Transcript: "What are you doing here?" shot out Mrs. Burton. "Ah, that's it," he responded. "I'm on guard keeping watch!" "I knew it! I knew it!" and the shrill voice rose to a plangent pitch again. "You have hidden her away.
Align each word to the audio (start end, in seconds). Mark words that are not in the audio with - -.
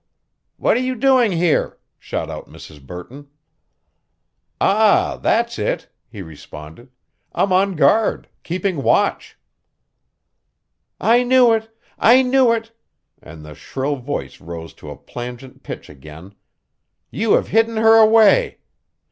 "What 0.57 0.77
are 0.77 0.81
you 0.81 0.95
doing 0.95 1.31
here?" 1.31 1.77
shot 1.99 2.31
out 2.31 2.49
Mrs. 2.49 2.81
Burton. 2.83 3.27
"Ah, 4.59 5.19
that's 5.21 5.59
it," 5.59 5.89
he 6.09 6.23
responded. 6.23 6.89
"I'm 7.35 7.53
on 7.53 7.75
guard 7.75 8.27
keeping 8.41 8.81
watch!" 8.81 9.37
"I 10.99 11.21
knew 11.21 11.53
it! 11.53 11.69
I 11.99 12.23
knew 12.23 12.51
it!" 12.51 12.71
and 13.21 13.45
the 13.45 13.53
shrill 13.53 13.97
voice 13.97 14.41
rose 14.41 14.73
to 14.81 14.89
a 14.89 14.97
plangent 14.97 15.61
pitch 15.61 15.87
again. 15.87 16.33
"You 17.11 17.33
have 17.33 17.49
hidden 17.49 17.77
her 17.77 17.97
away. 17.97 18.57